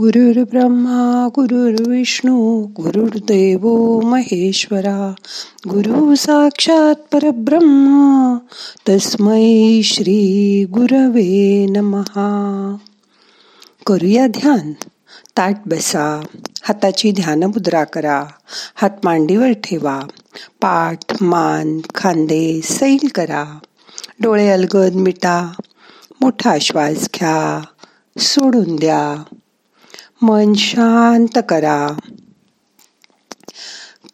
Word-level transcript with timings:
ब्रह्मा 0.00 1.28
गुरुर्विष्णू 1.34 2.66
गुरुर्देव 2.80 3.68
महेश्वरा. 4.00 5.14
गुरु 5.68 6.14
साक्षात 6.14 6.94
परब्रह्मा 6.94 8.38
तस्मै 8.88 9.80
श्री 9.84 10.64
गुरवे 10.64 11.66
नमहा. 11.66 12.76
करूया 13.86 14.26
ध्यान. 14.26 14.72
ताट 15.36 15.56
बसा. 15.66 16.20
हाताची 16.62 17.12
ध्यान 17.12 17.42
मुद्रा 17.42 17.84
करा. 17.84 18.24
हात 18.74 18.90
मांडीवर 19.04 19.52
ठेवा. 19.52 20.00
पाठ 20.60 21.22
मान 21.22 21.80
खांदे 21.94 22.60
सैल 22.64 23.08
करा. 23.14 23.58
डोळे 24.20 24.48
अलगद 24.48 24.92
मिटा. 24.94 25.52
मोठा 26.20 26.58
श्वास 26.60 26.96
घ्या. 26.96 27.62
सोडून 28.18 28.76
द्या. 28.76 29.34
मन 30.22 30.52
शांत 30.54 31.38
करा. 31.48 31.88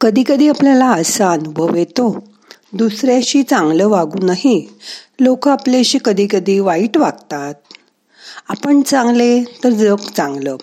कधी 0.01 0.25
कधी 0.29 0.49
आपल्याला 0.49 0.91
असा 0.91 1.31
अनुभव 1.31 1.75
येतो 1.75 2.29
दुसऱ्याशी 2.73 3.43
चांगलं 3.43 3.89
वागूनही 3.89 4.79
लोक 5.21 5.49
आपल्याशी 5.49 5.99
कधी 6.05 6.27
कधी 6.31 6.59
वाईट 6.59 6.97
वागतात. 6.97 7.55
आपण 8.49 8.83
चांगले 8.83 9.45
तर 9.65 9.71
जग 9.71 9.97
चांगलं 10.17 10.57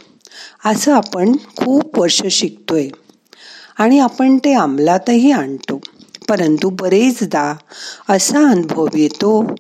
असं 0.66 0.94
आपण 0.94 1.36
खूप 1.58 2.00
वर्ष 2.00 2.22
शिकतोय. 2.32 2.88
आणि 3.78 4.00
आपण 4.00 4.38
ते 4.38 4.54
अंमलातही 4.54 5.32
आणतो. 5.32 5.82
परंतु 6.30 6.70
बरेचदा 6.70 7.56
असा 8.10 8.50
अनुभव 8.50 8.88
येतो 8.94 9.56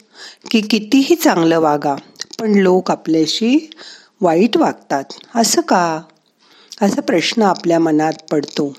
की 0.51 0.61
कितीही 0.61 1.15
चांगलं 1.15 1.59
वागा 1.59 1.95
पण 2.39 2.51
लोक 2.51 2.91
आपल्याशी 2.91 3.69
वाईट 4.25 4.57
वागतात? 4.57 5.03
असं 5.35 5.61
का? 5.61 6.01
असा 6.81 7.01
प्रश्न 7.01 7.41
आपल्या 7.41 7.79
मनात 7.79 8.13
पडतो. 8.31 8.73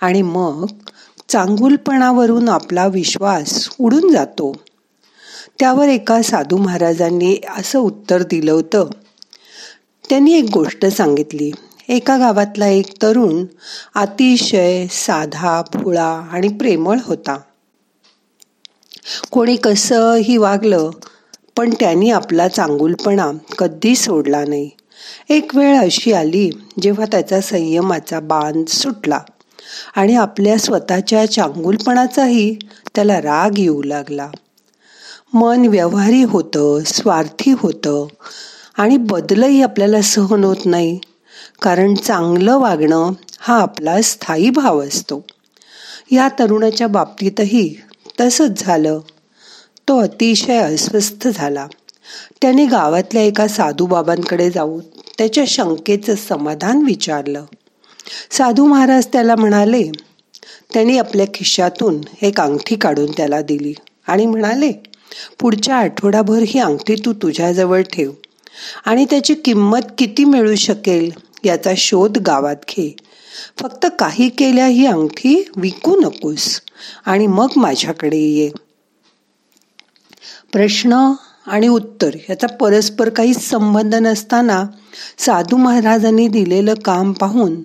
आणि 0.00 0.22
मग 0.22 0.66
चांगुलपणावरून 1.28 2.48
आपला 2.48 2.86
विश्वास 2.86 3.68
उडून 3.80 4.12
जातो. 4.12 4.56
त्यावर 5.60 5.88
एका 5.88 6.22
साधू 6.22 6.56
महाराजांनी 6.56 7.36
असं 7.56 7.78
उत्तर 7.78 8.22
दिलं 8.22 8.52
होतं. 8.52 8.86
त्यांनी 10.10 10.34
एक 10.34 10.50
गोष्ट 10.52 10.86
सांगितली. 10.86 11.50
एका 11.88 12.16
गावातला 12.16 12.66
एक 12.66 13.02
तरुण 13.02 13.44
अतिशय 13.94 14.86
साधा 14.90 15.62
भोळा 15.74 16.28
आणि 16.32 16.48
प्रेमळ 16.48 16.96
होता. 17.04 17.38
कोणी 19.30 19.56
कसंही 19.56 20.36
वागलं 20.36 20.90
पण 21.56 21.70
त्यांनी 21.80 22.10
आपला 22.10 22.48
चांगुलपणा 22.48 23.30
कधी 23.58 23.96
सोडला 23.96 24.44
नाही. 24.44 24.70
एक 25.28 25.56
वेळ 25.56 25.78
अशी 25.78 26.12
आली 26.12 26.50
जेव्हा 26.82 27.06
त्याचा 27.06 27.40
संयमाचा 27.40 28.20
बांध 28.20 28.68
सुटला 28.68 29.20
आणि 29.96 30.14
आपल्या 30.14 30.58
स्वतःच्या 30.58 31.30
चांगुलपणाचाही 31.30 32.54
त्याला 32.94 33.20
राग 33.20 33.58
येऊ 33.58 33.82
लागला. 33.82 34.30
मन 35.32 35.66
व्यवहारी 35.66 36.22
होतं 36.22 36.78
स्वार्थी 36.86 37.52
होतं 37.52 38.06
आणि 38.78 38.96
बदलही 38.96 39.62
आपल्याला 39.62 40.02
सहन 40.02 40.44
होत 40.44 40.56
नाही 40.64 40.98
कारण 41.62 41.94
चांगलं 41.94 42.58
वागणं 42.58 43.12
हा 43.38 43.60
आपला 43.60 44.02
स्थायी 44.02 44.50
भाव 44.50 44.82
असतो. 44.82 45.24
या 46.10 46.28
तरुणाच्या 46.38 46.86
बाबतीतही 46.86 47.80
तसंच 48.20 48.64
झालं. 48.64 48.98
तो 49.88 49.98
अतिशय 49.98 50.58
अस्वस्थ 50.58 51.28
झाला. 51.28 51.66
त्याने 52.42 52.66
गावातल्या 52.66 53.22
एका 53.22 53.48
साधूबाबांकडे 53.48 54.50
जाऊन 54.50 54.80
त्याच्या 55.18 55.44
शंकेचं 55.46 56.14
समाधान 56.14 56.82
विचारलं. 56.82 57.44
साधू 58.30 58.66
महाराज 58.66 59.06
त्याला 59.06 59.36
म्हणाले 59.36 59.82
त्यांनी 60.74 60.98
आपल्या 60.98 61.26
खिशातून 61.34 62.00
एक 62.22 62.40
अंगठी 62.40 62.76
काढून 62.76 63.10
त्याला 63.10 63.40
दिली 63.42 63.74
आणि 64.06 64.26
म्हणाले 64.26 64.72
पुढच्या 65.40 65.76
आठवडाभर 65.76 66.38
ही 66.46 66.60
अंगठी 66.60 66.94
तू 66.94 67.12
तुझ्याजवळ 67.12 67.82
ठेव 67.82 68.12
आणि 68.84 69.04
त्याची 69.04 69.34
किंमत 69.34 69.92
किती 69.98 70.24
मिळू 70.24 70.54
शकेल 70.54 71.10
याचा 71.44 71.72
शोध 71.76 72.18
गावात 72.18 72.56
घे. 72.68 72.96
फक्त 73.60 73.86
काही 73.98 74.28
केल्या 74.28 74.66
ही 74.66 74.86
अंगठी 74.86 75.48
विकू 75.56 76.00
नकोस 76.00 76.60
आणि 77.06 77.26
मग 77.26 77.48
माझ्याकडे 77.56 78.18
ये. 78.18 78.50
प्रश्न 80.52 81.12
आणि 81.48 81.68
उत्तर. 81.68 82.10
याचा 82.30 82.46
परस्पर 82.46 83.08
काही 83.08 83.34
संबंध 83.34 83.94
नसताना 83.94 84.64
साधू 85.18 85.56
महाराजांनी 85.56 86.28
दिलेलं 86.28 86.74
काम 86.74 87.12
पाहून 87.12 87.62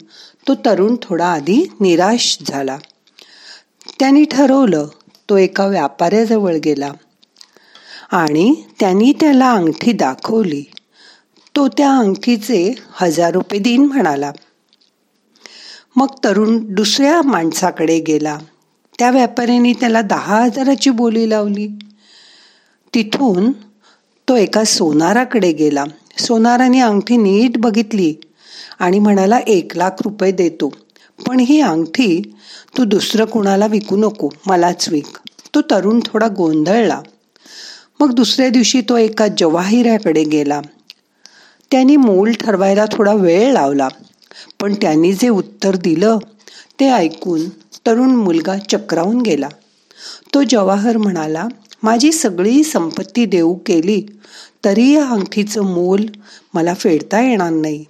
तो 0.48 0.56
तरुण 0.56 0.96
थोडा 1.02 1.28
आधी 1.28 1.64
निराश 1.80 2.38
झाला. 2.48 2.78
त्यांनी 4.00 4.26
ठरवलं 4.26 4.88
तो 5.30 5.38
एका 5.38 5.68
व्यापाऱ्याजवळ 5.68 6.56
गेला 6.56 6.92
आणि 8.12 8.64
त्यांनी 8.80 9.14
त्याला 9.20 9.52
अंगठी 9.52 9.92
दाखवली. 9.92 10.64
तो 11.56 11.68
त्या 11.68 11.98
अंगठीचे 11.98 12.76
हजार 12.92 13.32
रुपये 13.32 13.60
दिन 13.60 13.86
म्हणाला. 13.86 14.32
मग 15.96 16.08
तरुण 16.24 16.74
दुसऱ्या 16.74 17.22
माणसाकडे 17.22 18.00
गेला. 18.00 18.38
त्या 19.00 19.12
व्यापाऱ्याने 19.12 19.74
त्याला 19.74 20.02
दहा 20.02 20.44
हजाराची 20.44 20.90
बोली 20.90 21.30
लावली. 21.30 21.68
तिथून 22.94 23.52
तो 24.30 24.36
एका 24.36 24.64
सोनाराकडे 24.64 25.52
गेला. 25.52 25.84
सोनाराने 26.18 26.80
अंगठी 26.80 27.18
नीट 27.18 27.58
बघितली 27.58 28.16
आणि 28.80 29.00
म्हणाला 29.00 29.40
एक 29.48 29.78
लाख 29.78 29.90
रुपये 30.02 30.32
देतो. 30.32 30.74
पण 31.28 31.40
ही 31.40 31.62
अंगठी 31.62 32.36
तू 32.78 32.86
दुसरं 32.86 33.26
कुणाला 33.26 33.66
विकू 33.66 33.96
नको 33.98 34.30
मलाच 34.48 34.90
विक. 34.90 35.18
तो 35.56 35.62
तरुण 35.62 36.00
थोडा 36.06 36.28
गोंधळला. 36.28 37.02
मग 38.00 38.14
दुसऱ्या 38.14 38.50
दिवशी 38.50 38.82
तो 38.82 38.98
एका 38.98 39.28
जवाहिराकडे 39.28 40.24
गेला. 40.24 40.62
त्यांनी 41.72 41.96
मोल 41.96 42.32
ठरवायला 42.32 42.86
थोडा 42.92 43.14
वेळ 43.14 43.52
लावला. 43.52 43.88
पण 44.62 44.74
त्यांनी 44.74 45.14
जे 45.14 45.30
उत्तर 45.30 45.76
दिलं 45.76 46.18
ते 46.80 46.90
ऐकून 46.90 47.50
तरुण 47.88 48.16
मुलगा 48.16 48.58
चक्रावून 48.58 49.22
गेला. 49.22 49.50
तो 50.34 50.44
जवाहर 50.44 50.98
म्हणाला 50.98 51.48
माझी 51.84 52.12
सगळी 52.12 52.64
संपत्ती 52.64 53.26
देऊ 53.26 53.54
केली 53.54 54.02
तरी 54.66 54.94
या 54.94 55.08
अंगठीचं 55.08 55.62
मोल 55.62 56.06
मला 56.54 56.74
फेडता 56.74 57.22
येणार 57.22 57.50
नाही. 57.50 57.86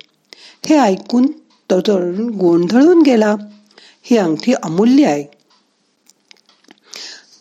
हे 0.65 0.77
ऐकून 0.77 1.25
तो 1.69 1.79
तरुण 1.79 2.29
गोंधळून 2.29 3.01
गेला. 3.01 3.35
ही 4.03 4.17
अंगठी 4.17 4.53
अमूल्य 4.53 5.05
आहे. 5.05 5.23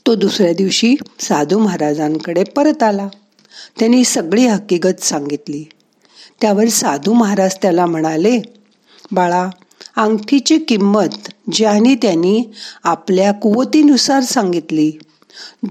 तो 0.06 0.14
दुसऱ्या 0.14 0.52
दिवशी 0.52 0.94
साधू 1.20 1.58
महाराजांकडे 1.58 2.44
परत 2.44 2.82
आला. 2.82 3.08
त्यांनी 3.78 4.04
सगळी 4.04 4.46
हकीकत 4.46 5.02
सांगितली. 5.02 5.64
त्यावर 6.40 6.68
साधू 6.68 7.12
महाराज 7.12 7.54
त्याला 7.62 7.86
म्हणाले 7.86 8.40
बाळा 9.12 9.48
अंगठीची 9.96 10.58
किंमत 10.58 11.30
ज्याने 11.52 11.94
त्यांनी 11.94 12.44
आपल्या 12.84 13.32
कुवतीनुसार 13.32 14.20
सांगितली 14.20 14.92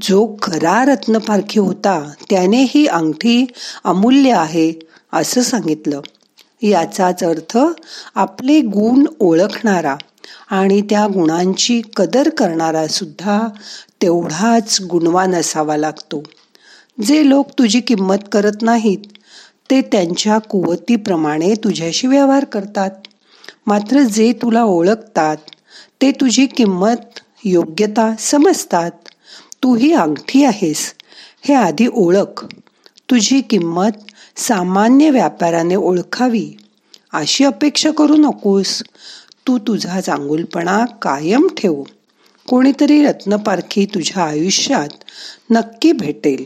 जो 0.01 0.35
खरा 0.41 0.85
रत्नपारखी 0.85 1.59
होता 1.59 2.11
त्याने 2.29 2.63
ही 2.63 2.85
अंगठी 2.87 3.45
अमूल्य 3.83 4.31
आहे 4.31 4.73
असं 5.13 5.41
सांगितलं. 5.41 6.01
याचाच 6.61 7.23
अर्थ 7.23 7.57
आपले 8.15 8.61
गुण 8.61 9.05
ओळखणारा 9.19 9.95
आणि 10.49 10.81
त्या 10.81 11.07
गुणांची 11.07 11.81
कदर 11.95 12.29
करणारा 12.29 12.87
सुद्धा 12.87 13.47
तेवढाच 14.01 14.81
गुणवान 14.81 15.35
असावा 15.35 15.77
लागतो. 15.77 16.23
जे 17.05 17.29
लोक 17.29 17.49
तुझी 17.49 17.79
किंमत 17.79 18.15
करत 18.31 18.61
नाहीत 18.61 18.97
ते 19.69 19.81
त्यांच्या 19.81 20.37
कुवतीप्रमाणे 20.37 21.53
तुझ्याशी 21.53 22.07
व्यवहार 22.07 22.45
करतात. 22.45 22.91
मात्र 23.67 23.99
जे 23.99 24.33
तुला 24.33 24.63
ओळखतात 24.63 25.37
ते 26.01 26.11
तुझी 26.11 26.45
किंमत 26.45 27.19
योग्यता 27.43 28.15
समजतात. 28.19 29.00
तू 29.63 29.75
ही 29.75 29.93
अंगठी 29.93 30.43
आहेस. 30.43 30.95
हे 31.41 31.53
आधी 31.53 31.87
ओळख. 31.93 32.45
तुझी 33.09 33.41
किंमत 33.41 33.89
सामान्य 34.37 35.09
व्यापाराने 35.09 35.75
ओळखावी. 35.75 36.57
अशी 37.13 37.45
अपेक्षा 37.45 37.91
करू 37.91 38.15
नकोस. 38.15 38.83
तू 39.47 39.57
तुझा 39.57 40.01
चांगुलपणा 40.01 40.85
कायम 40.85 41.47
ठेव. 41.57 41.83
कोणीतरी 42.49 43.05
रत्नपारखी 43.05 43.85
तुझ्या 43.85 44.23
आयुष्यात 44.23 44.89
नक्की 45.51 45.91
भेटेल. 45.91 46.45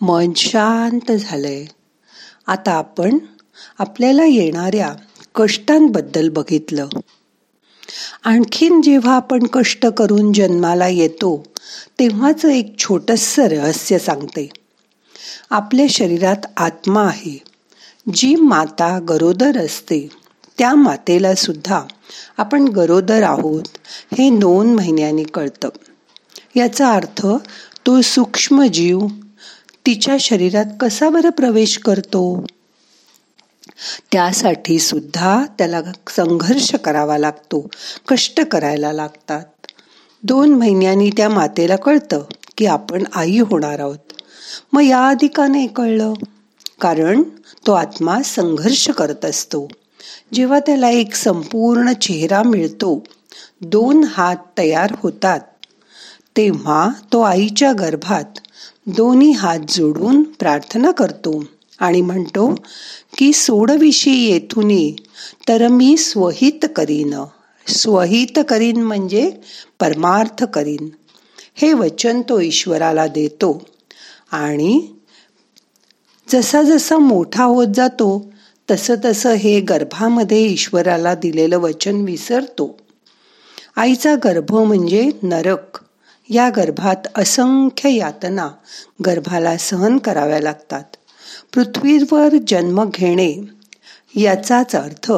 मन 0.00 0.32
शांत 0.36 1.12
झालंय. 1.12 1.66
आता 2.46 2.72
आपण 2.72 3.18
आपल्याला 3.78 4.24
येणाऱ्या 4.24 4.94
कष्टांबद्दल 5.34 6.28
बघितलं. 6.28 6.88
आणखीन 8.24 8.82
जेव्हा 8.82 9.16
आपण 9.16 9.46
कष्ट 9.52 9.86
करून 9.86 10.32
जन्माला 10.32 10.88
येतो 10.88 11.44
तेव्हाच 11.98 12.44
एक 12.44 12.78
छोटस 12.78 13.38
रहस्य 13.38 13.98
सांगते. 13.98 14.48
आपल्या 15.50 15.86
शरीरात 15.88 16.46
आत्मा 16.56 17.04
आहे. 17.04 17.42
जी 18.14 18.34
माता 18.34 18.98
गरोदर 19.08 19.58
असते 19.58 20.08
त्या 20.58 20.74
मातेला 20.74 21.34
सुद्धा 21.34 21.82
आपण 22.38 22.68
गरोदर 22.68 23.22
आहोत 23.22 23.62
हे 24.18 24.38
दोन 24.38 24.74
महिन्यांनी 24.74 25.24
कळतं. 25.24 25.68
याचा 26.56 26.92
अर्थ 26.92 27.26
तो 27.86 28.00
सूक्ष्म 28.00 28.62
जीव 28.62 29.06
तिच्या 29.86 30.16
शरीरात 30.20 30.64
कसा 30.80 31.08
बरं 31.08 31.30
प्रवेश 31.30 31.78
करतो? 31.78 32.46
त्यासाठी 34.12 34.78
सुद्धा 34.78 35.44
त्याला 35.58 35.80
संघर्ष 36.08 36.74
करावा 36.74 37.18
लागतो 37.18 37.68
कष्ट 38.08 38.40
करायला 38.40 38.92
लागतात. 38.92 39.44
दोन 40.22 40.54
महिन्यांनी 40.54 41.10
त्या 41.16 41.28
मातेला 41.28 41.76
कळतं 41.76 42.24
की 42.58 42.66
आपण 42.66 43.04
आई 43.14 43.38
होणार 43.38 43.78
आहोत. 43.78 44.12
मग 44.72 44.82
याआधी 44.82 45.26
का 45.26 45.46
नाही 45.46 45.66
कळलं? 45.66 46.12
कारण 46.80 47.22
तो 47.66 47.72
आत्मा 47.72 48.22
संघर्ष 48.22 48.90
करत 48.90 49.24
असतो. 49.24 49.68
जेव्हा 50.34 50.58
त्याला 50.58 50.90
एक 50.90 51.14
संपूर्ण 51.14 51.92
चेहरा 51.92 52.42
मिळतो 52.42 53.04
दोन 53.60 54.04
हात 54.04 54.36
तयार 54.58 54.94
होतात. 54.98 55.40
तेव्हा 56.36 56.88
तो 57.12 57.20
आईच्या 57.20 57.72
गर्भात 57.72 58.38
दोन्ही 58.86 59.30
हात 59.30 59.58
जोडून 59.68 60.22
प्रार्थना 60.22 60.90
करतो 60.90 61.44
आणि 61.78 62.00
म्हणतो 62.00 62.54
की 63.18 63.32
सोडविषयी 63.32 64.32
येथून 64.32 64.90
तर 65.48 65.68
मी 65.68 65.96
स्वहित 65.96 66.66
करीन. 66.76 67.14
स्वहित 67.66 68.38
करीन 68.48 68.82
म्हणजे 68.82 69.32
परमार्थ 69.80 70.44
करीन. 70.44 70.88
हे 71.54 71.72
वचन 71.72 72.22
तो 72.22 72.40
ईश्वराला 72.40 73.06
देतो. 73.06 73.62
आणि 74.32 74.88
जसा 76.32 76.62
जसा 76.62 76.98
मोठा 76.98 77.44
होत 77.44 77.66
जातो 77.74 78.32
तसं 78.70 78.94
तसं 79.04 79.32
हे 79.32 79.60
गर्भामध्ये 79.60 80.38
ईश्वराला 80.38 81.14
दिलेलं 81.14 81.58
वचन 81.58 81.96
विसरतो. 81.96 82.78
आईचा 83.76 84.14
गर्भ 84.14 84.54
म्हणजे 84.54 85.10
नरक. 85.22 85.78
या 86.28 86.50
गर्भात 86.50 87.08
असंख्य 87.14 87.90
यातना 87.92 88.48
गर्भाला 89.06 89.56
सहन 89.56 89.98
कराव्या 89.98 90.40
लागतात. 90.40 90.84
पृथ्वीवर 91.54 92.28
जन्म 92.48 92.84
घेणे 92.94 93.36
याचाच 94.14 94.76
अर्थ 94.76 95.12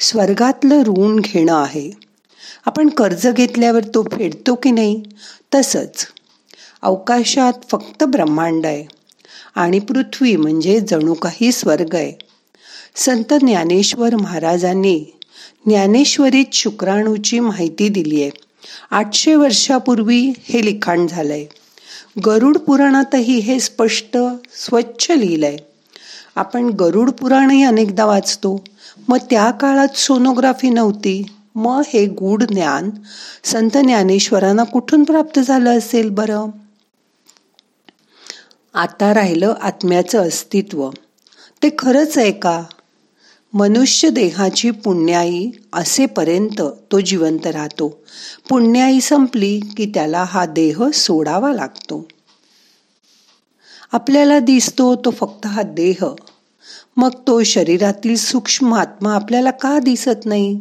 स्वर्गातलं 0.00 0.82
ऋण 0.82 1.20
घेणं 1.20 1.54
आहे. 1.54 1.90
आपण 2.66 2.88
कर्ज 2.88 3.28
घेतल्यावर 3.28 3.84
तो 3.84 4.02
फेडतो 4.02 4.54
की 4.54 4.70
नाही? 4.70 5.02
तसंच 5.54 6.06
अवकाशात 6.82 7.52
फक्त 7.70 8.04
ब्रह्मांड 8.04 8.66
आहे 8.66 8.84
आणि 9.54 9.78
पृथ्वी 9.78 10.36
म्हणजे 10.36 10.80
जणू 10.80 11.14
काही 11.14 11.52
स्वर्ग 11.52 11.94
आहे. 11.94 12.12
संत 12.96 13.34
ज्ञानेश्वर 13.34 14.16
महाराजांनी 14.16 15.04
ज्ञानेश्वरीत 15.66 16.44
शुक्राणूची 16.52 17.40
माहिती 17.40 17.88
दिली 17.88 18.22
आहे. 18.22 18.30
आठशे 18.90 19.34
वर्षापूर्वी 19.34 20.32
हे 20.42 20.64
लिखाण 20.64 21.06
झालंय. 21.06 21.46
गरुड 22.26 22.58
पुराणातही 22.58 23.38
हे 23.38 23.60
स्पष्ट 23.60 24.16
स्वच्छ 24.52 25.10
लिहिलंय. 25.10 25.56
आपण 26.36 26.64
गरुड 26.64 27.10
पुराणही 27.10 27.64
अनेकदा 27.64 28.04
वाचतो. 28.04 28.64
मग 29.08 29.18
त्या 29.30 29.50
काळात 29.50 29.96
सोनोग्राफी 29.96 30.70
नव्हती. 30.70 31.26
मग 31.54 31.82
हे 31.86 32.06
गूढ 32.06 32.42
ज्ञान 32.42 32.90
संत 33.44 33.70
ज्ञानेश्वरांना 33.70 34.64
कुठून 34.64 35.04
प्राप्त 35.04 35.40
झालं 35.40 35.78
असेल 35.78 36.10
बरं? 36.10 36.46
आता 38.74 39.14
राहिलं 39.14 39.54
आत्म्याचं 39.62 40.18
अस्तित्व. 40.18 40.90
ते 41.62 41.68
खरंच 41.78 42.18
आहे 42.18 42.32
का? 42.32 42.64
मनुष्य 43.54 44.10
देहाची 44.10 44.70
पुण्याई 44.70 45.50
असेपर्यंत 45.72 46.62
तो 46.92 47.00
जिवंत 47.00 47.46
राहतो. 47.46 48.02
पुण्याई 48.48 49.00
संपली 49.00 49.60
की 49.76 49.86
त्याला 49.86 50.24
हा 50.28 50.46
देह 50.46 50.90
सोडावा 50.94 51.52
लागतो. 51.52 52.08
आपल्याला 53.92 54.38
दिसतो 54.38 54.96
तो 54.96 55.10
फक्त 55.10 55.46
हा 55.46 55.62
देह. 55.62 56.04
मग 56.96 57.10
तो 57.26 57.42
शरीरातील 57.42 58.16
सूक्ष्म 58.16 58.74
आत्मा 58.74 59.14
आपल्याला 59.14 59.50
का 59.50 59.78
दिसत 59.78 60.26
नाही? 60.26 60.60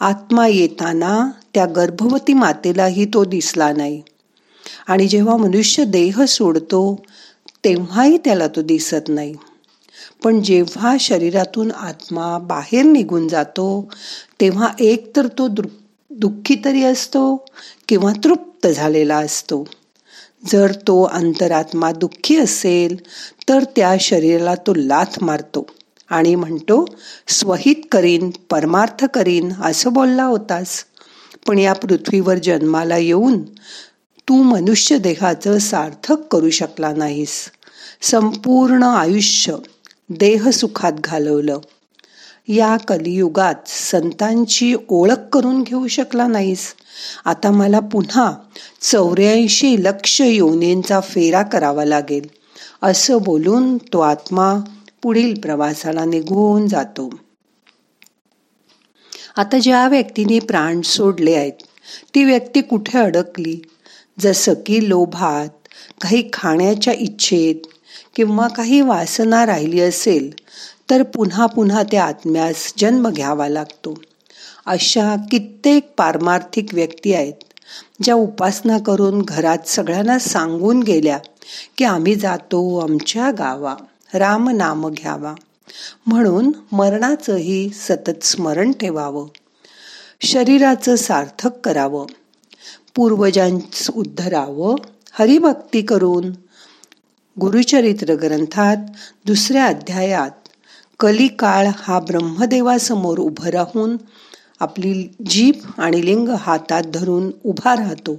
आत्मा 0.00 0.46
येताना 0.46 1.30
त्या 1.54 1.66
गर्भवती 1.66 2.32
मातेलाही 2.32 3.04
तो 3.04 3.24
दिसला 3.24 3.72
नाही. 3.72 4.02
आणि 4.86 5.08
जेव्हा 5.08 5.36
मनुष्य 5.36 5.84
देह 5.84 6.24
सोडतो 6.24 7.02
तेव्हाही 7.64 8.18
त्याला 8.18 8.48
तो 8.48 8.62
दिसत 8.62 9.08
नाही. 9.08 9.34
पण 10.24 10.42
जेव्हा 10.42 10.96
शरीरातून 11.00 11.70
आत्मा 11.70 12.38
बाहेर 12.38 12.82
निघून 12.82 13.28
जातो 13.28 13.88
तेव्हा 14.40 14.68
एक 14.80 15.16
तर 15.16 15.26
तो 15.26 15.48
दुःखी 16.10 16.62
तरी 16.64 16.84
असतो 16.84 17.44
किंवा 17.88 18.12
तृप्त 18.24 18.66
झालेला 18.66 19.16
असतो. 19.16 19.64
जर 20.52 20.72
तो 20.72 21.02
अंतरात्मा 21.02 21.92
दुःखी 21.92 22.36
असेल 22.36 22.96
तर 23.48 23.64
त्या 23.76 23.96
शरीराला 24.00 24.54
तो 24.54 24.74
लाथ 24.74 25.22
मारतो 25.22 25.66
आणि 26.10 26.34
म्हणतो 26.34 26.84
स्वहित 27.28 27.76
करीन 27.92 28.30
परमार्थ 28.50 29.04
करीन 29.04 29.52
असं 29.62 29.92
बोलला 29.92 30.24
होतास. 30.24 30.84
पण 31.46 31.58
या 31.58 31.72
पृथ्वीवर 31.72 32.38
जन्माला 32.38 32.96
येऊन 32.96 33.42
तू 34.28 34.42
मनुष्य 34.42 34.98
देहाचं 34.98 35.58
सार्थक 35.58 36.16
करू 36.32 36.50
शकला 36.50 36.92
नाहीस. 36.92 37.50
संपूर्ण 38.02 38.82
आयुष्य 38.82 39.54
देहसुखात 40.08 40.92
घालवलं. 40.92 41.58
या 42.48 42.76
कलियुगात 42.76 43.54
संतांची 43.66 44.74
ओळख 44.88 45.28
करून 45.32 45.62
घेऊ 45.62 45.86
शकला 45.86 46.26
नाहीस. 46.26 46.74
आता 47.24 47.50
मला 47.50 47.80
पुन्हा 47.80 48.32
चौऱ्याऐंशी 48.80 49.84
लक्ष 49.84 50.20
योनींचा 50.20 51.00
फेरा 51.00 51.42
करावा 51.42 51.84
लागेल. 51.84 52.28
असं 52.82 53.18
बोलून 53.22 53.78
तो 53.78 54.00
आत्मा 54.00 54.54
पुढील 55.02 55.40
प्रवासाला 55.40 56.04
निघून 56.04 56.68
जातो. 56.68 57.10
आता 59.36 59.58
ज्या 59.58 59.88
व्यक्तीने 59.88 60.38
प्राण 60.38 60.80
सोडले 60.80 61.34
आहेत 61.34 61.52
ती 62.14 62.24
व्यक्ती 62.24 62.60
कुठे 62.60 62.98
अडकली? 62.98 63.62
जसं 64.20 64.54
की 64.66 64.88
लोभात 64.88 65.48
काही 66.02 66.30
खाण्याच्या 66.32 66.94
इच्छेत 66.94 67.66
किंवा 68.14 68.48
काही 68.48 68.80
वासना 68.80 69.46
राहिली 69.46 69.80
असेल 69.80 70.34
तर 70.90 71.02
पुन्हा 71.02 71.46
पुन्हा 71.46 71.82
त्या 71.82 72.04
आत्म्यास 72.04 72.72
जन्म 72.78 73.08
घ्यावा 73.08 73.48
लागतो. 73.48 73.94
अशा 74.66 75.16
कित्येक 75.30 75.92
पारमार्थिक 75.96 76.66
व्यक्ती 76.72 77.14
आहेत 77.14 77.32
ज्या 78.02 78.14
उपासना 78.14 78.78
करून 78.78 79.22
घरात 79.22 79.58
सगळ्यांना 79.66 80.18
सांगून 80.18 80.82
गेल्या 80.82 81.18
की 81.78 81.84
आम्ही 81.84 82.14
जातो 82.14 82.78
आमच्या 82.78 83.30
गावा 83.30 83.74
राम 84.14 84.48
नाम 84.48 84.88
घ्यावा. 84.88 85.34
म्हणून 86.06 86.52
मरणाचंही 86.72 87.68
सतत 87.68 88.24
स्मरण 88.24 88.72
ठेवावं. 88.72 89.26
शरीराचं 90.20 90.96
सार्थक 90.96 91.50
करावं. 91.64 92.06
पूर्वजांच 92.94 93.90
उद्धरावं 93.96 94.74
हरिभक्ती 95.12 95.82
करून 95.82 96.32
गुरुचरित्र 97.36 98.14
ग्रंथात 98.14 98.76
दुसऱ्या 99.26 99.64
अध्यायात 99.66 100.48
कलिकाळ 101.00 101.68
हा 101.76 102.00
ब्रह्मदेवासमोर 102.00 103.18
उभं 103.18 103.48
राहून 103.48 103.96
आपली 104.60 105.08
जीभ 105.26 105.70
आणि 105.78 106.04
लिंग 106.04 106.28
हातात 106.28 106.82
धरून 106.94 107.30
उभा 107.44 107.74
राहतो. 107.74 108.14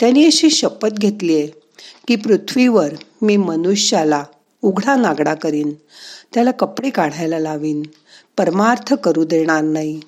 त्यांनी 0.00 0.24
अशी 0.26 0.50
शपथ 0.50 0.98
घेतली 0.98 1.34
आहे 1.34 1.46
की 2.08 2.16
पृथ्वीवर 2.16 2.94
मी 3.22 3.36
मनुष्याला 3.36 4.24
उघडा 4.62 4.96
नागडा 4.96 5.34
करीन 5.34 5.72
त्याला 6.34 6.50
कपडे 6.50 6.90
काढायला 6.90 7.38
लावीन 7.38 7.82
परमार्थ 8.36 8.94
करू 8.94 9.24
देणार 9.24 9.62
नाही. 9.62 10.00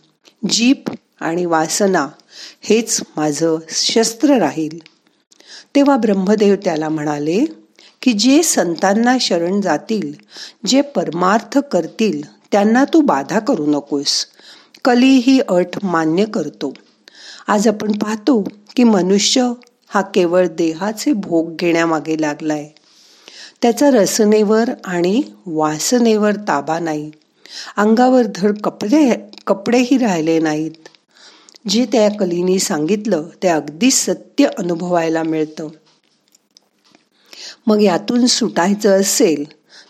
जीप 0.50 0.90
आणि 1.20 1.44
वासना 1.44 2.06
हेच 2.60 3.00
माझं 3.16 3.56
शस्त्र 3.68 4.38
राहील. 4.38 4.78
तेव्हा 5.74 5.96
ब्रह्मदेव 5.96 6.54
त्याला 6.64 6.88
म्हणाले 6.88 7.44
की 8.02 8.12
जे 8.12 8.42
संतांना 8.42 9.16
शरण 9.20 9.60
जातील 9.60 10.12
जे 10.66 10.80
परमार्थ 10.80 11.58
करतील 11.58 12.22
त्यांना 12.52 12.84
तू 12.84 13.00
बाधा 13.00 13.38
करू 13.38 13.66
नकोस. 13.66 14.26
कली 14.84 15.06
ही 15.06 15.40
अट 15.40 15.78
मान्य 15.82 16.24
करतो. 16.24 16.74
आज 17.48 17.68
आपण 17.68 17.92
पाहतो 17.92 18.44
की 18.76 18.84
मनुष्य 18.84 19.52
हा 19.88 20.00
केवळ 20.00 20.46
देहाचे 20.46 21.12
भोग 21.12 21.56
घेण्यामागे 21.56 22.20
लागलाय. 22.20 22.68
त्याचा 23.62 23.90
रसनेवर 23.90 24.70
आणि 24.84 25.22
वासनेवर 25.46 26.34
ताबा 26.34 26.78
नाही. 26.78 27.10
अंगावर 27.76 28.22
धड 28.34 28.58
कपडे 28.58 29.10
कपडेही 29.46 29.98
राहिले 29.98 30.38
नाहीत. 30.38 30.88
जे 31.68 31.86
त्या 31.92 32.10
कलीने 32.10 32.58
सांगितलं 32.58 33.24
ते 33.42 33.48
अगदी 33.48 33.90
सत्य 33.90 34.46
अनुभवायला 34.58 35.22
मिळतं. 35.22 35.68
मग 37.70 37.82
यातून 37.82 38.26
सुटायचं 38.26 39.00
असेल 39.00 39.44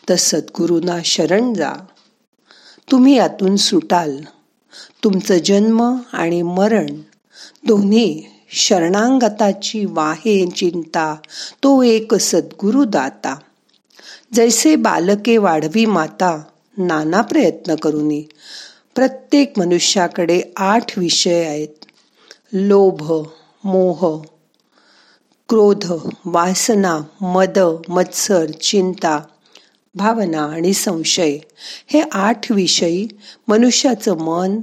तर 0.08 0.14
सद्गुरूंना 0.14 0.98
शरण 1.04 1.54
जा. 1.54 1.72
तुम्ही 2.90 3.16
यातून 3.16 3.56
सुटाल. 3.56 4.16
तुमचं 5.04 5.38
जन्म 5.38 5.96
आणि 6.12 6.42
मरण 6.42 6.86
दोन्ही 7.66 8.24
शरणांगताची 8.50 9.84
वाहे 9.84 10.50
चिंता 10.50 11.14
तो 11.62 11.82
एक 11.82 12.14
सद्गुरु 12.14 12.84
दाता. 12.84 13.36
जैसे 14.34 14.76
बालके 14.76 15.36
वाढवी 15.36 15.86
माता 15.86 16.42
नाना 16.78 17.20
प्रयत्न 17.20 17.74
करूनी. 17.74 18.22
प्रत्येक 18.94 19.58
मनुष्याकडे 19.58 20.42
आठ 20.56 20.98
विषय 20.98 21.44
आहेत. 21.44 21.84
लोभ 22.52 23.26
मोह 23.64 24.22
क्रोध 25.50 25.92
वासना 26.24 27.00
मद 27.20 27.58
मत्सर 27.88 28.50
चिंता 28.50 29.20
भावना 29.94 30.42
आणि 30.42 30.72
संशय 30.72 31.38
हे 31.86 32.02
आठ 32.12 32.52
विषयी 32.52 33.08
मनुष्याचं 33.48 34.18
मन 34.18 34.60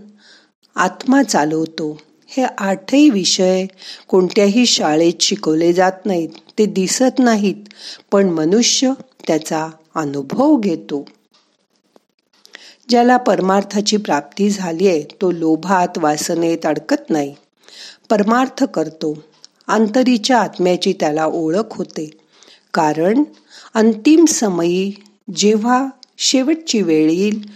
आत्मा 0.76 1.24
चालवतो. 1.24 2.00
हे 2.28 2.44
आठही 2.58 3.10
विषय 3.10 3.66
कोणत्याही 4.08 4.66
शाळेत 4.66 5.14
शिकवले 5.22 5.74
जात 5.74 6.06
नाहीत. 6.06 6.30
ते 6.58 6.66
दिसत 6.66 7.20
नाहीत 7.20 7.66
पण 8.12 8.30
मनुष्य 8.30 8.92
त्याचा 9.28 9.68
अनुभव 9.96 10.56
घेतो. 10.56 11.06
ज्याला 12.90 13.18
परमार्थाची 13.18 13.98
प्राप्ती 13.98 14.50
झाली 14.50 14.88
आहे 14.88 15.04
तो 15.04 15.32
लोभात 15.32 15.98
वासनेत 15.98 16.66
अडकत 16.66 17.10
नाही. 17.10 17.36
परमार्थ 18.10 18.64
करतो. 18.64 19.18
आंतरीच्या 19.68 20.40
आत्म्याची 20.40 20.94
त्याला 20.94 21.26
ओळख 21.26 21.78
होते. 21.78 22.10
कारण 22.74 23.24
अंतिम 23.74 24.26
समयी 24.26 24.92
जेव्हा 25.36 25.88
शेवटची 26.18 26.82
वेळ 26.82 27.10
येईल 27.10 27.52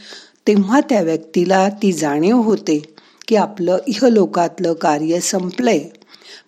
तेव्हा 0.48 0.80
त्या 0.80 1.01
व्यक्तीला 1.01 1.70
ती 1.70 1.91
जाणीव 1.91 2.38
होते 2.38 2.82
की 3.27 3.36
आपलं 3.36 3.77
इहलोकातलं 3.88 4.74
कार्य 4.74 5.20
संपलंय. 5.20 5.80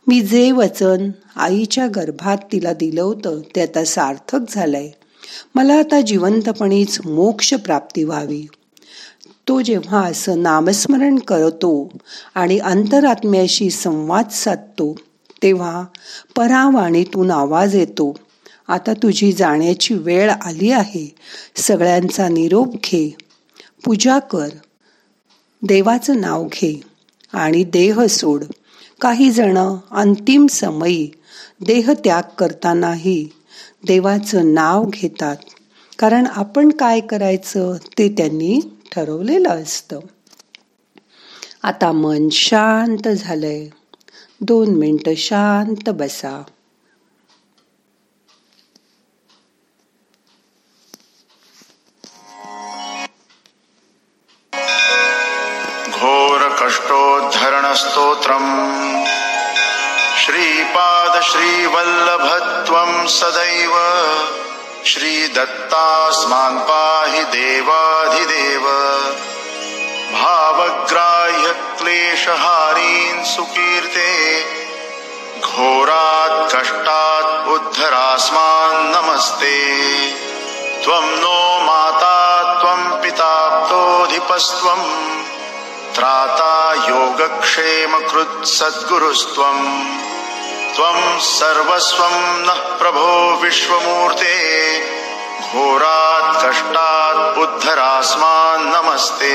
मी 0.08 0.22
जे 0.22 0.52
वचन 0.52 1.12
आईच्या 1.36 1.88
गर्भात 1.88 2.38
तिला 2.52 2.74
दिलं 2.74 3.02
होतं 3.02 3.42
ते 3.56 3.62
आता 3.62 3.86
सार्थक 3.86 4.40
झालंय. 4.50 4.90
मला 5.56 5.74
आता 5.74 6.02
जिवंतपणीच 6.02 7.00
मोक्ष 7.06 7.54
प्राप्ती 7.54 8.04
व्हावी. 8.04 8.48
तो 9.48 9.62
जेव्हा 9.62 10.06
असं 10.06 10.44
नामस्मरण 10.44 11.20
करतो 11.20 11.92
आणि 12.36 12.60
अंतरात्म्याशी 12.60 13.70
संवाद 13.70 14.30
साधतो 14.30 14.96
तेव्हा 15.44 15.84
परावाणीतून 16.36 17.32
आवाज 17.32 17.76
येतो. 17.76 18.20
आता 18.68 18.94
तुझी 18.94 19.34
जाण्याची 19.34 19.94
वेळ 19.94 20.32
आली 20.32 20.72
आहे. 20.72 21.16
सगळ्यांचा 21.56 22.28
निरोप 22.28 22.74
घे. 22.74 23.16
पूजा 23.86 24.20
कर. 24.20 24.48
देवाचं 25.62 26.22
नाव 26.22 26.46
घे 26.46 26.82
आणि 27.34 27.64
देह 27.64 28.06
सोड. 28.06 28.44
काही 29.02 29.32
जण 29.32 29.58
अंतिम 29.92 30.48
समयी 30.48 31.10
देह 31.66 31.92
त्याग 32.04 32.24
करतानाही 32.38 33.30
देवाचं 33.88 34.54
नाव 34.54 34.86
घेतात. 34.86 35.38
कारण 36.00 36.28
आपण 36.36 36.70
काय 36.70 37.00
करायचं 37.00 37.78
ते 37.98 38.10
त्यांनी 38.10 38.60
ठरवलेलं 38.92 39.50
असतं. 39.50 40.00
आता 41.64 41.92
मन 41.92 42.30
शांत 42.32 43.08
झालंय. 43.08 43.70
दोन 44.44 44.70
मिनटं 44.70 45.16
शांत 45.16 45.90
बसा. 45.90 46.46
घोर 55.90 56.58
कष्टोद्धरण 56.62 57.74
स्तोत्रम्. 57.74 59.06
श्रीपाद 60.26 61.22
श्रीवल्लभत्वं 61.22 63.08
सदैव। 63.08 63.72
श्रीदत्तास्मान् 64.86 66.60
पाहि 66.60 67.24
देवाधिदेव। 67.24 68.83
क्लेशहारीन् 71.84 73.24
सुकीर्ते 73.24 74.12
घोरात् 75.40 76.54
कष्टात् 76.54 77.48
उद्धरास्मान् 77.48 78.86
नमस्ते। 78.94 79.56
त्वं 80.84 81.06
नो 81.06 81.62
माता 81.64 82.20
त्वं 82.62 83.02
पिताप्तोऽधिपस्त्वम् 83.02 84.86
त्राता 85.96 86.54
योगक्षेमकृत् 86.90 88.46
सद्गुरुस्त्वम् 88.46 89.68
त्वं 90.76 91.20
सर्वस्वं 91.20 92.16
नः 92.48 92.78
प्रभो 92.78 93.10
विश्वमूर्ते 93.42 94.38
घोरात् 95.40 96.46
कष्टात् 96.46 97.38
उद्धरास्मान् 97.38 98.72
नमस्ते। 98.76 99.34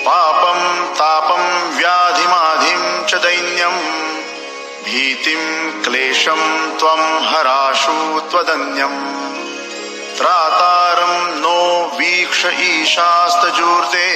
पापं 0.00 0.86
तापं 0.94 1.70
व्याधिमाधिं 1.76 3.06
च 3.06 3.14
दैन्यम् 3.14 3.80
भीतिं 4.84 5.72
क्लेशं 5.82 6.70
त्वं 6.78 7.28
हराशु 7.28 8.20
त्वदन्यम् 8.20 9.20
त्रातारं 10.18 11.36
नो 11.36 11.86
वीक्ष 11.96 12.44
ईशास्तजूर्ते। 12.44 14.08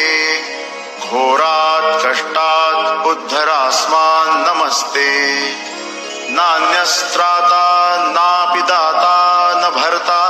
घोरात् 0.99 2.07
कष्टात् 2.07 3.07
उद्धरास्मान् 3.07 4.45
नमस्ते। 4.49 5.39
नान्यस्त्राता 6.31 7.97
नापि 7.97 8.63
दाता 8.63 9.53
न 9.55 9.81
भर्ता। 9.81 10.21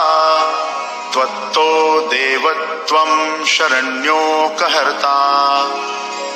त्वत्तो 1.14 2.00
देवत्वं 2.00 3.44
शरण्योकहर्ता। 3.44 5.68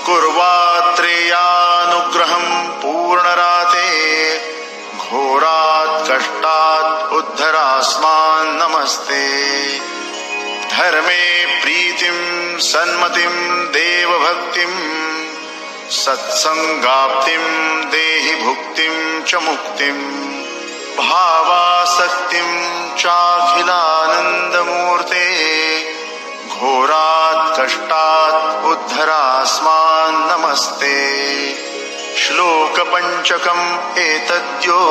कुर्वात्रेयानुग्रहं 0.07 2.69
पूर्णराते। 2.69 3.89
घोरात् 4.97 6.09
कष्टात् 6.09 7.13
उद्धरास्मान् 7.13 8.59
नमस्ते। 8.59 9.49
धर्मे 10.71 11.61
प्रीतिं 11.61 12.59
सन्मतिं 12.59 13.67
देवभक्तिं। 13.67 14.75
सत्सङ्गाप्तिं 15.91 17.91
देहि 17.91 18.35
भुक्तिं 18.35 19.23
च 19.23 19.35
मुक्तिम्। 19.35 20.48
भावासक्तिं 20.99 22.51
चाखिलानन्दमूर्ते 22.97 23.99
घोरात् 26.49 27.61
कष्टात् 27.61 28.65
उद्धरास्मान् 28.65 30.29
नमस्ते। 30.31 30.97
श्लोकपञ्चकम् 32.17 33.99
एतद्यो 33.99 34.83